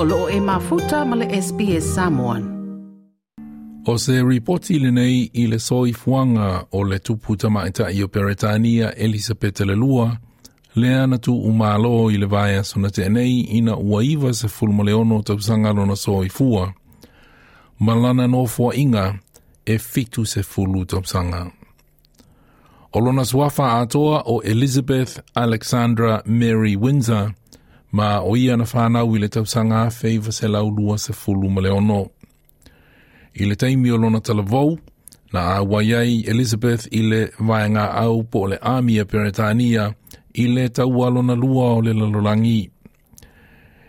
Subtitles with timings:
[0.00, 2.42] o loo e mafuta ma SBS Samoan.
[3.86, 8.08] O se ripoti le nei i le soi fuanga o le tupu tamaita i o
[8.08, 10.16] Peretania Elisabeth le lua,
[11.20, 12.88] tu umalo i le vaya sona
[13.24, 16.72] ina uaiva se fulmo le ono tausanga lona soi fua.
[17.80, 19.18] Malana no fua inga
[19.66, 21.50] e fitu se fulu tausanga.
[22.92, 27.34] O lona suafa atoa o Elizabeth Alexandra Mary Windsor,
[27.92, 31.70] ma o ia na whanau i le tausanga feiva se laulua se fulu ma le
[31.70, 32.10] ono.
[33.34, 34.78] I le taimi o lona talavou,
[35.32, 39.94] na a waiai Elizabeth i le vaenga au po le a Peretania
[40.34, 42.70] i le taualo na lua o le lalolangi.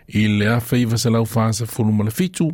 [0.08, 2.50] I le a feiva se lau fasa fulu ma le fitu,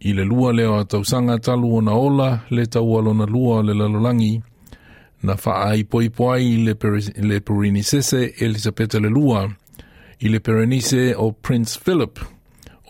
[0.00, 3.62] i le lua leo a tausanga talu o na ola le taualo na lua o
[3.62, 4.42] le lalolangi,
[5.22, 6.74] na faa i poi poi le,
[7.16, 9.48] le perini sese Elizabeth le lua,
[10.20, 12.18] i le perenise o Prince Philip,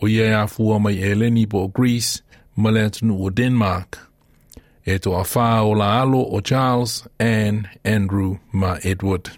[0.01, 2.23] o ia a fua mai Eleni po o Greece,
[2.55, 3.99] ma le atunu o Denmark.
[4.85, 9.29] E to a wha o la alo o Charles, Anne, Andrew ma Edward.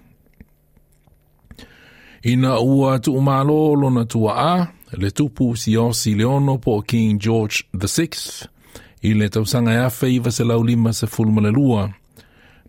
[2.23, 7.63] Ina ua tu umalo lona tua a, le tupu si osi leono po King George
[7.73, 8.47] VI,
[9.01, 11.89] i le tausanga e awhi iwa se lau lima se fulma le lua.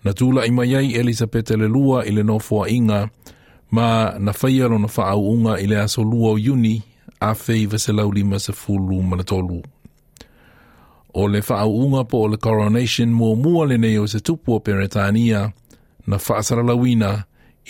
[0.05, 3.11] Na tula i mai ai Elisabeth le lua i le nofua inga,
[3.73, 6.83] ma na faia lona faaauʻuga i le aso lua o iuni
[7.21, 9.63] afei wheiva se lima fulu ma le tolu.
[11.15, 15.53] O le whaau po o le coronation muamua lenei nei o se tupu o Peretania
[16.07, 17.25] na faasalalauina lawina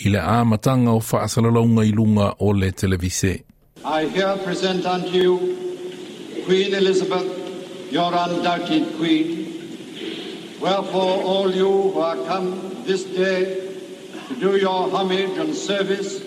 [0.05, 3.43] i le āmatanga o faasalalauga i luga o le televise.
[3.85, 5.33] I here present unto you
[6.45, 9.47] Queen Elizabeth, your undoubted queen.
[10.59, 13.62] Wherefore all you who are come this day
[14.33, 16.21] to do your homage and service,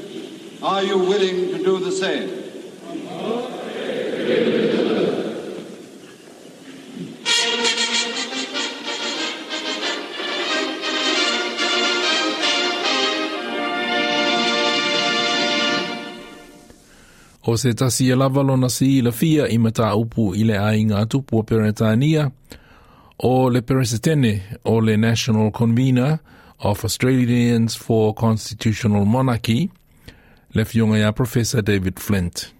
[0.62, 2.28] are you willing to do the same?
[17.48, 21.06] O se tasi e lava lona si la fia i mata upu i le ainga
[21.06, 22.30] tupu o Peretania,
[23.18, 26.18] o le peresetene o le National Convener
[26.60, 29.70] of Australians for Constitutional Monarchy,
[30.54, 32.52] le fionga ia Professor David Flint.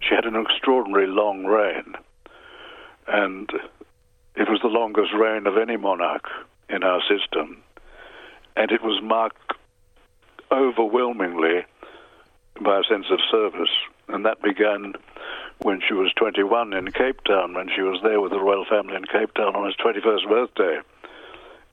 [0.00, 1.94] She had an extraordinary long reign,
[3.08, 3.50] and
[4.36, 6.26] it was the longest reign of any monarch
[6.68, 7.62] in our system,
[8.56, 9.52] and it was marked
[10.52, 11.64] overwhelmingly
[12.60, 13.72] by a sense of service,
[14.08, 14.94] and that began
[15.62, 18.96] when she was 21 in Cape Town, when she was there with the royal family
[18.96, 20.78] in Cape Town on his 21st birthday.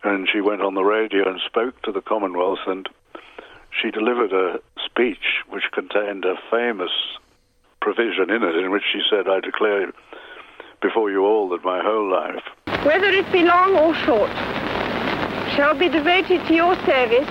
[0.04, 2.90] And she went on the radio and spoke to the Commonwealth, and
[3.82, 6.92] she delivered a speech which contained a famous
[7.82, 9.92] provision in it, in which she said, I declare
[10.82, 12.44] before you all that my whole life,
[12.86, 14.32] whether it be long or short,
[15.56, 17.28] shall be devoted to your service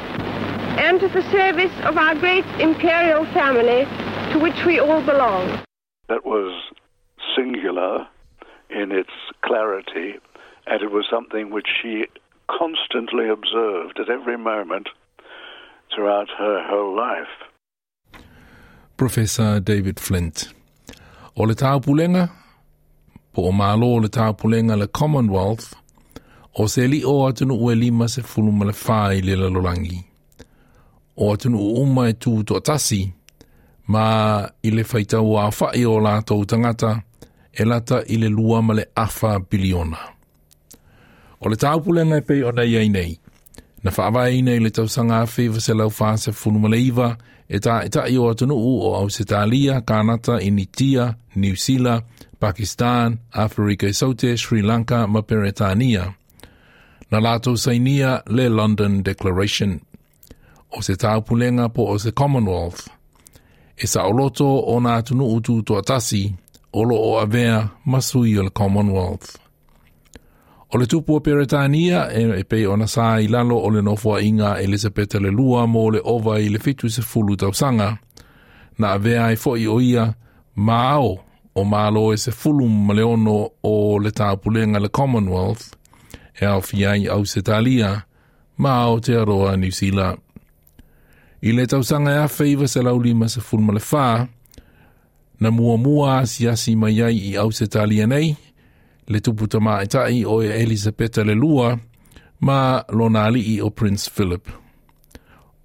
[0.79, 3.85] and to the service of our great imperial family
[4.33, 5.61] to which we all belong.
[6.09, 6.53] that was
[7.37, 8.07] singular
[8.71, 9.11] in its
[9.43, 10.15] clarity,
[10.67, 12.07] and it was something which she
[12.59, 14.89] constantly observed at every moment
[15.95, 17.35] throughout her whole life.
[18.97, 20.53] Professor David Flint.
[21.37, 22.29] O le tāpulenga,
[23.33, 25.75] po o malo o le tāpulenga le Commonwealth,
[26.59, 30.05] o se li o atunu ue lima se fuluma le whai le lalolangi.
[31.17, 33.03] O atunu uma e tū to tasi,
[33.87, 36.99] ma i le whaitau a whai o lātou tangata,
[37.53, 40.20] e lata i le lua ma le awha biliona.
[41.41, 43.15] O le tāpulenga e pei o nei ei nei,
[43.83, 46.81] na whaawai nei le tausanga whiwa se lau whaase fuluma le
[47.51, 52.03] e tā e o atunu u o Ausitalia, Kanata, Initia, New Zealand,
[52.39, 56.15] Pakistan, Afrika i Saute, Sri Lanka, ma Peretania.
[57.11, 59.81] Na lātou sainia le London Declaration.
[60.71, 62.87] O se taupulenga po o se Commonwealth.
[63.77, 66.29] E sa oloto o nā tunu utu tuatasi,
[66.73, 69.50] olo o avea masui o le Commonwealth.
[70.73, 74.23] O le tupu o Peretania e, e pei ona sa i lalo o le nofua
[74.23, 77.99] inga Elisabeta le lua mo le ova i le fitu se fulu tausanga,
[78.79, 80.15] na avea e fo i o ia
[80.55, 81.19] maao
[81.55, 85.75] o malo e se fulu maleono le ono o le tāpulenga le Commonwealth,
[86.41, 88.05] e au fiai au se talia,
[88.57, 90.19] maao te aroa New Zealand.
[91.43, 94.29] I le tausanga e afe iwa se laulima se fulu male wha,
[95.41, 98.37] na mua mua asiasi mai ai i au se talia nei,
[99.11, 101.79] le tupu tama e tai o e Elizabeth le lua,
[102.41, 104.47] ma lona alii o Prince Philip.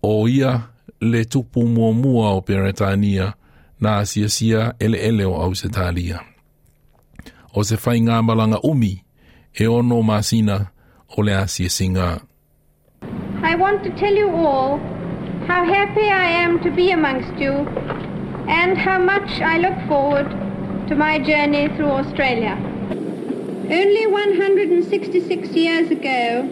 [0.01, 0.61] O ia
[1.01, 3.33] le tupu mua mua o Peretania
[3.79, 6.19] na asiasia sia ele ele o au se talia.
[7.53, 9.03] O se fai ngā malanga umi
[9.53, 10.71] e ono masina
[11.17, 12.21] o le asia singa.
[13.43, 14.79] I want to tell you all
[15.47, 17.53] how happy I am to be amongst you
[18.49, 20.29] and how much I look forward
[20.89, 22.74] to my journey through Australia.
[23.67, 26.47] Only 166 years ago,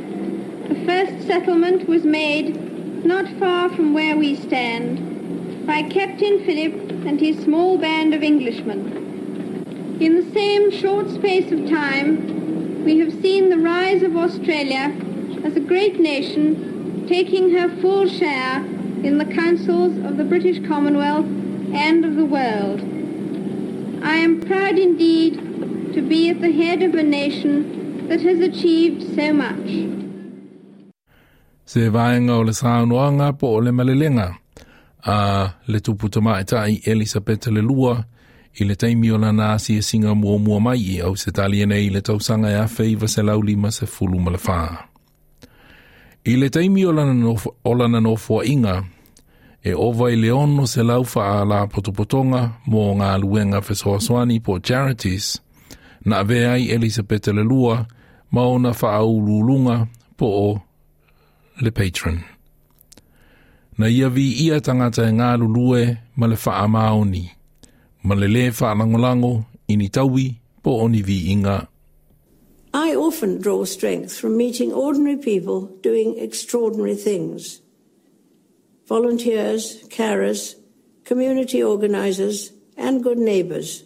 [0.68, 6.74] the first settlement was made not far from where we stand by Captain Phillip
[7.06, 9.98] and his small band of Englishmen.
[10.00, 14.92] In the same short space of time, we have seen the rise of Australia
[15.44, 18.66] as a great nation taking her full share
[19.04, 21.27] in the councils of the British Commonwealth
[21.75, 22.81] and of the world.
[24.04, 25.43] I am proud indeed
[25.94, 29.69] to be at the head of a nation that has achieved so much.
[31.66, 34.36] Se vaenga o le saunoanga po o le malelenga
[35.06, 38.06] a le tupu tai Elisabeta le lua
[38.60, 41.66] i le taimi o lana asi e singa mua mua mai i au se talia
[41.66, 44.31] nei le tausanga e awhi i vase lau lima se fulu ma.
[46.25, 48.84] I le taimi o lana no, o lana fua inga
[49.63, 55.40] e ova i leono se lau wha la potopotonga mo ngā luenga fesoaswani po charities–
[56.05, 57.88] na avea ai Elisabeth le lua
[58.31, 60.61] ma ona whaaululunga po o
[61.61, 62.23] le patron.
[63.77, 67.31] Na ia vi ia tangata e ngā lulue ma le wha maoni,
[68.03, 71.67] ma le le wha langolango ini taui po oni vi inga.
[72.73, 77.61] I often draw strength from meeting ordinary people doing extraordinary things.
[78.88, 80.56] Volunteers, carers,
[81.06, 83.83] community organisers, and good neighbours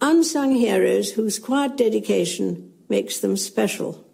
[0.00, 4.04] unsung heroes whose quiet dedication makes them special.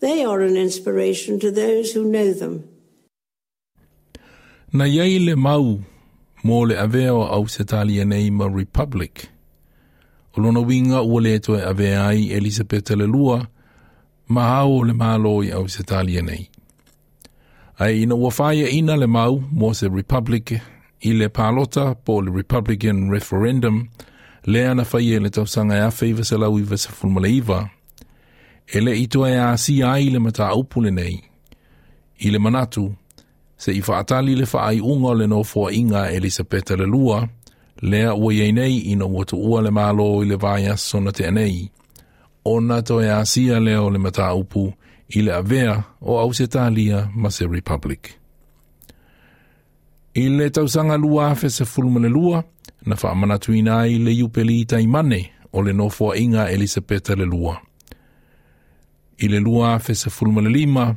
[0.00, 2.68] They are an inspiration to those who know them.
[4.72, 5.80] Na iei le mau
[6.44, 9.28] mō le aveo au se talia nei ma Republic.
[10.36, 13.48] O lona winga ua le toe avea ai Elisabeta le lua
[14.28, 16.50] ma hao le māloi au se talia nei.
[17.80, 20.52] Ai ina ua whaia ina le mau mō se Republic
[21.00, 23.88] i le pālota po le Republican referendum–
[24.44, 27.70] le ana fai e le tausanga e afe iwa se lau iwa se fulmala iwa.
[28.66, 31.24] E le itua e asi ai le mata upule nei.
[32.18, 32.94] I le manatu,
[33.56, 37.28] se i faatali le faai unga le no inga Elisabeta le lua,
[37.82, 41.70] lea ua iei nei ina watu ua le malo i le vaya sona te anei.
[42.44, 44.72] Ona to e asia leo le mataupu
[45.08, 48.18] i le avea o au se talia ma se republic.
[50.14, 52.44] I le tausanga lua afe se fulmala lua,
[52.88, 57.60] na whaamanatuina ai le iupeli tai mane o le nofua inga Elisabeta le lua.
[59.18, 60.96] I le lua fesa fulma le lima,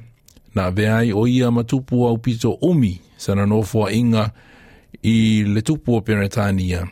[0.55, 4.31] na aveai o ia matupu au pito umi sana nofua inga
[5.03, 6.88] i le tupu o Peretania.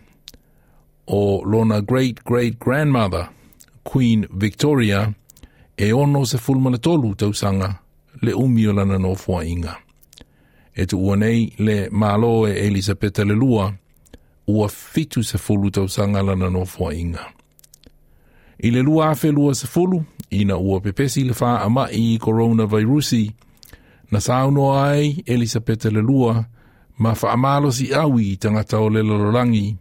[1.07, 3.29] O lona great-great-grandmother,
[3.83, 5.13] Queen Victoria,
[5.77, 7.79] e ono se fulma le tolu tausanga
[8.21, 9.77] le umi o lana nofua inga.
[10.75, 13.73] E tu uanei le malo e Elisabeta le lua,
[14.49, 15.37] ua fitu se
[15.71, 17.25] tau sanga lana no fua inga.
[18.63, 19.67] I le lua afe lua se
[20.31, 23.31] ina ua pepesi le ama i coronavirusi,
[24.11, 26.45] na sauno ai Elisabeth le lua,
[26.97, 27.13] ma
[27.71, 29.77] si awi tangata o le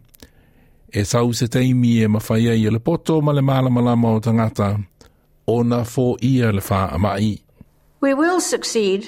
[0.91, 4.79] e sau se teimi e mawhaia i le poto ma le mala malama o tangata,
[5.47, 7.41] o na fo ia le ama i.
[8.01, 9.07] We will succeed,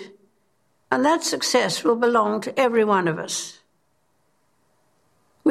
[0.92, 3.61] and that success will belong to every one of us.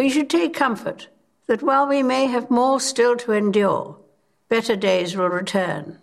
[0.00, 1.09] We should take comfort
[1.47, 3.99] that while we may have more still to endure,
[4.49, 5.99] better days will return.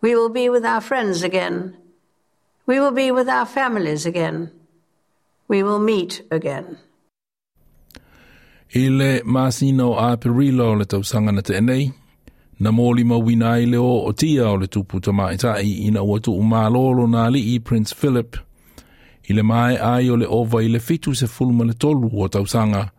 [0.00, 1.76] We will be with our friends again.
[2.64, 4.52] We will be with our families again.
[5.48, 6.78] We will meet again.
[8.72, 11.92] I le masino a perilo le tausanga na te enei,
[12.60, 16.30] na mōli mawina i le o o tia o le tupu tamaitai ina ua tu
[16.30, 18.36] umalolo na li i Prince Philip–
[19.28, 22.28] i le mai ai o le ova i le fitu se fulma le tolu o
[22.28, 22.90] tausanga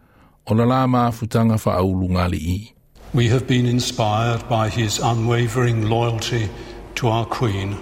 [0.46, 2.74] o la la maafutanga fa aulu ngali i.
[3.14, 6.50] We have been inspired by his unwavering loyalty
[6.96, 7.78] to our Queen,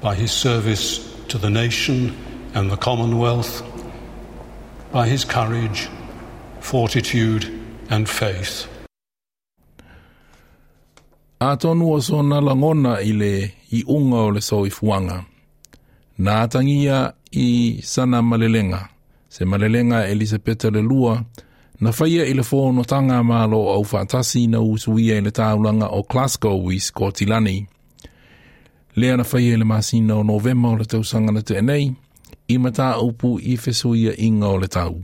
[0.00, 2.14] by his service to the nation
[2.54, 3.62] and the Commonwealth,
[4.92, 5.88] by his courage,
[6.60, 7.44] fortitude
[7.90, 8.68] and faith.
[11.40, 15.24] A tonu o sona langona i le i unga o le soifuanga.
[16.18, 18.88] Nā tangia i sana malelenga,
[19.28, 21.24] se malelenga Elisabeta le lua,
[21.80, 26.02] na whaia i le whono tanga malo au whaatasi na usuia i le tāulanga o
[26.02, 27.66] Glasgow i Skotilani.
[28.96, 31.94] Lea na whaia i le masina o novema o le tausanga na te enei,
[32.48, 34.98] i mata upu i fesuia inga o le tau.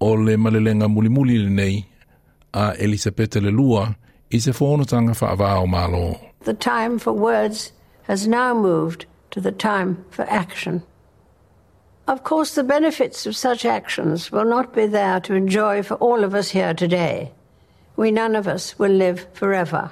[0.00, 1.84] O le malelenga muli muli le nei,
[2.52, 3.94] a Elisabetta le lua
[4.30, 6.20] i se whonotanga whaavao malo.
[6.44, 10.82] The time for words has now moved to the time for action.
[12.06, 16.24] Of course, the benefits of such actions will not be there to enjoy for all
[16.24, 17.32] of us here today.
[17.96, 19.90] We none of us will live forever.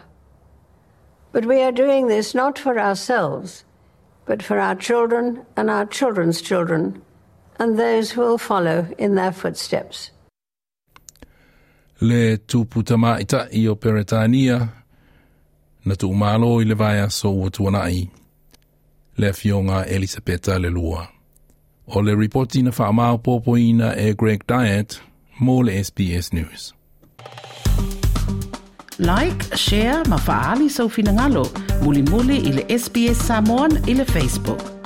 [1.33, 3.65] But we are doing this not for ourselves,
[4.27, 7.01] but for our children and our children's children,
[7.59, 10.11] and those who will follow in their footsteps.
[12.01, 14.69] Le tuputama ita i o Peretania,
[15.85, 18.11] na tu i le so ua tuanai,
[19.21, 21.09] le fionga Elisabetta le lua.
[21.87, 25.01] O le reporti na whaamau pōpoina e Greg Diet,
[25.41, 26.73] mō le SBS News.
[28.99, 31.45] Like, share, ma faali sau finangalo,
[31.83, 34.80] muli muli i le SBS Samoan i le Facebook.